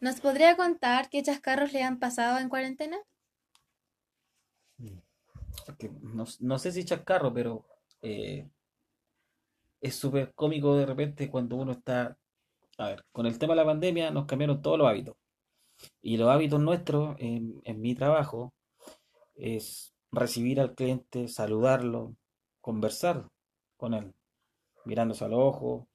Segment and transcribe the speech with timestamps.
[0.00, 2.98] ¿Nos podría contar qué chascarros le han pasado en cuarentena?
[6.02, 7.66] no, no sé si chascarro, pero
[8.02, 8.48] eh,
[9.80, 12.16] es súper cómico de repente cuando uno está...
[12.78, 15.16] A ver, con el tema de la pandemia nos cambiaron todos los hábitos.
[16.00, 18.54] Y los hábitos nuestros en, mi trabajo
[19.34, 22.16] es recibir al cliente, saludarlo,
[22.60, 23.28] conversar
[23.76, 24.14] con él,
[24.84, 25.86] mirándose a los ojos,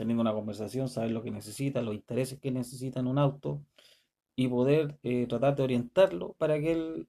[0.00, 3.60] teniendo una conversación, saber lo que necesita, los intereses que necesita en un auto
[4.34, 7.08] y poder eh, tratar de orientarlo para que él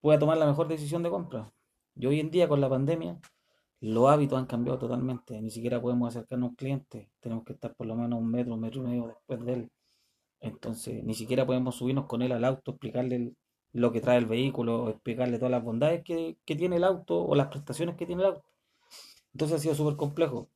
[0.00, 1.52] pueda tomar la mejor decisión de compra.
[1.94, 3.20] Y hoy en día con la pandemia
[3.80, 7.74] los hábitos han cambiado totalmente, ni siquiera podemos acercarnos a un cliente, tenemos que estar
[7.74, 9.70] por lo menos un metro, un metro y medio después de él.
[10.40, 13.34] Entonces, ni siquiera podemos subirnos con él al auto, explicarle
[13.72, 17.34] lo que trae el vehículo, explicarle todas las bondades que, que tiene el auto o
[17.34, 18.48] las prestaciones que tiene el auto.
[19.34, 20.48] Entonces ha sido súper complejo.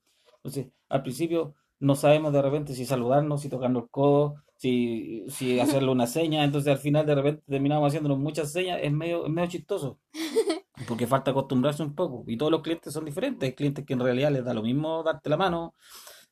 [0.44, 5.58] Entonces, al principio no sabemos de repente si saludarnos, si tocarnos el codo, si, si
[5.60, 6.44] hacerle una seña.
[6.44, 8.80] Entonces al final de repente terminamos haciéndonos muchas señas.
[8.82, 9.98] Es medio, es medio chistoso.
[10.88, 12.24] Porque falta acostumbrarse un poco.
[12.26, 13.46] Y todos los clientes son diferentes.
[13.46, 15.74] Hay clientes que en realidad les da lo mismo darte la mano.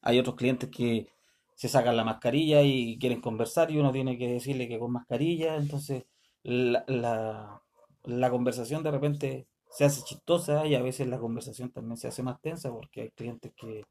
[0.02, 1.08] Hay otros clientes que
[1.54, 5.56] se sacan la mascarilla y quieren conversar y uno tiene que decirle que con mascarilla.
[5.56, 6.04] Entonces
[6.42, 7.62] la, la,
[8.04, 12.22] la conversación de repente se hace chistosa y a veces la conversación también se hace
[12.22, 13.84] más tensa porque hay clientes que,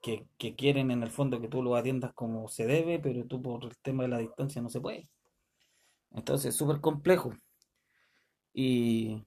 [0.00, 3.64] que, quieren en el fondo que tú lo atiendas como se debe, pero tú por
[3.64, 5.08] el tema de la distancia no se puede.
[6.12, 7.32] Entonces es súper complejo.
[8.52, 9.22] Y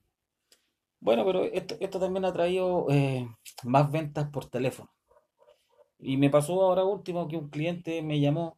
[1.00, 3.28] bueno, pero esto, esto también ha traído eh,
[3.64, 4.90] más ventas por teléfono.
[6.00, 8.58] Y me pasó ahora último que un cliente me llamó,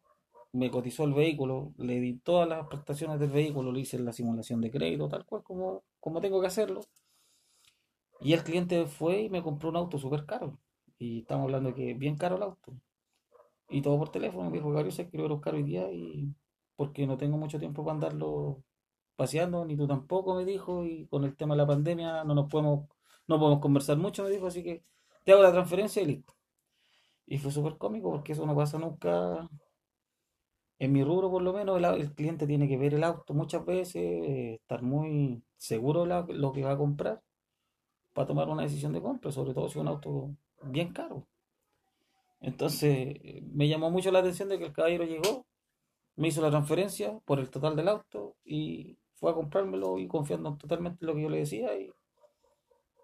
[0.52, 4.62] me cotizó el vehículo, le di todas las prestaciones del vehículo, le hice la simulación
[4.62, 6.82] de crédito, tal cual como, como tengo que hacerlo.
[8.22, 10.58] Y el cliente fue y me compró un auto súper caro.
[10.98, 12.74] Y estamos hablando de que es bien caro el auto.
[13.70, 14.50] Y todo por teléfono.
[14.50, 16.34] Me dijo, Gabriel, se quiero buscar hoy día y
[16.76, 18.64] porque no tengo mucho tiempo para andarlo
[19.16, 20.86] paseando, ni tú tampoco, me dijo.
[20.86, 22.88] Y con el tema de la pandemia no nos podemos,
[23.28, 24.48] no podemos conversar mucho, me dijo.
[24.48, 24.84] Así que
[25.26, 26.34] te hago la transferencia y listo.
[27.28, 29.50] Y fue súper cómico porque eso no pasa nunca.
[30.80, 33.66] En mi rubro, por lo menos, el, el cliente tiene que ver el auto muchas
[33.66, 34.04] veces,
[34.60, 37.22] estar muy seguro de la- lo que va a comprar
[38.14, 40.32] para tomar una decisión de compra, sobre todo si un auto
[40.66, 41.28] bien caro.
[42.42, 43.18] Entonces,
[43.54, 45.46] me llamó mucho la atención de que el caballero llegó,
[46.16, 50.56] me hizo la transferencia por el total del auto y fue a comprármelo y confiando
[50.58, 51.92] totalmente en lo que yo le decía y,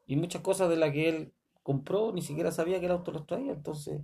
[0.06, 1.34] y muchas cosas de las que él
[1.64, 3.54] compró ni siquiera sabía que el auto los traía.
[3.54, 4.02] Entonces,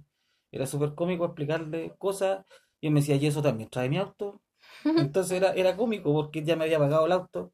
[0.51, 2.45] era súper cómico explicarle cosas
[2.81, 4.41] y él me decía, ¿y eso también trae mi auto?
[4.85, 7.53] Entonces era, era cómico porque ya me había pagado el auto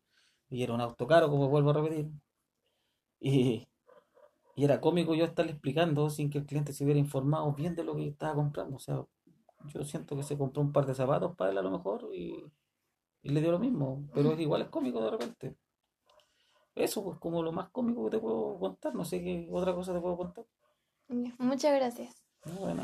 [0.50, 2.10] y era un auto caro, como vuelvo a repetir.
[3.20, 3.68] Y,
[4.56, 7.84] y era cómico yo estarle explicando sin que el cliente se hubiera informado bien de
[7.84, 8.76] lo que estaba comprando.
[8.76, 9.04] O sea,
[9.66, 12.44] yo siento que se compró un par de zapatos para él a lo mejor y,
[13.24, 15.56] y le dio lo mismo, pero es igual es cómico de repente.
[16.76, 19.94] Eso pues como lo más cómico que te puedo contar, no sé qué otra cosa
[19.94, 20.46] te puedo contar.
[21.38, 22.24] Muchas gracias.
[22.60, 22.84] Bueno.